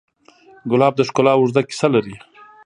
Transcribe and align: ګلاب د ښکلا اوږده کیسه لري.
ګلاب 0.71 0.93
د 0.97 1.01
ښکلا 1.07 1.33
اوږده 1.37 1.61
کیسه 1.69 1.87
لري. 1.95 2.15